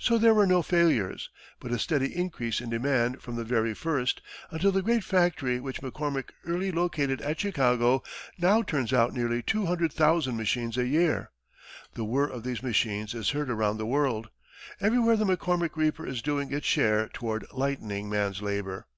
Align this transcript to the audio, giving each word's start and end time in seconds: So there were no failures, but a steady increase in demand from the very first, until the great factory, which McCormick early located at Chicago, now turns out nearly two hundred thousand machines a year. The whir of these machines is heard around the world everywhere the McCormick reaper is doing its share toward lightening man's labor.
So 0.00 0.18
there 0.18 0.34
were 0.34 0.48
no 0.48 0.62
failures, 0.62 1.30
but 1.60 1.70
a 1.70 1.78
steady 1.78 2.12
increase 2.12 2.60
in 2.60 2.70
demand 2.70 3.22
from 3.22 3.36
the 3.36 3.44
very 3.44 3.72
first, 3.72 4.20
until 4.50 4.72
the 4.72 4.82
great 4.82 5.04
factory, 5.04 5.60
which 5.60 5.80
McCormick 5.80 6.30
early 6.44 6.72
located 6.72 7.20
at 7.22 7.38
Chicago, 7.38 8.02
now 8.36 8.62
turns 8.62 8.92
out 8.92 9.12
nearly 9.14 9.42
two 9.44 9.66
hundred 9.66 9.92
thousand 9.92 10.36
machines 10.36 10.76
a 10.76 10.88
year. 10.88 11.30
The 11.94 12.02
whir 12.04 12.26
of 12.26 12.42
these 12.42 12.64
machines 12.64 13.14
is 13.14 13.30
heard 13.30 13.48
around 13.48 13.76
the 13.78 13.86
world 13.86 14.30
everywhere 14.80 15.16
the 15.16 15.24
McCormick 15.24 15.76
reaper 15.76 16.04
is 16.04 16.20
doing 16.20 16.52
its 16.52 16.66
share 16.66 17.08
toward 17.08 17.46
lightening 17.52 18.08
man's 18.10 18.42
labor. 18.42 18.88